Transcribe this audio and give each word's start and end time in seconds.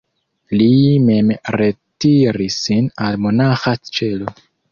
Li 0.59 0.69
mem 1.09 1.27
retiris 1.63 2.57
sin 2.69 2.89
al 3.09 3.21
monaĥa 3.27 3.77
ĉelo. 3.99 4.35